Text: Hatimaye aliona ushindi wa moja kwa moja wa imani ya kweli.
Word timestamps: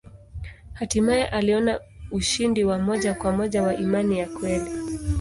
Hatimaye 0.73 1.25
aliona 1.27 1.79
ushindi 2.11 2.63
wa 2.63 2.79
moja 2.79 3.13
kwa 3.13 3.31
moja 3.31 3.63
wa 3.63 3.75
imani 3.75 4.19
ya 4.19 4.27
kweli. 4.29 4.71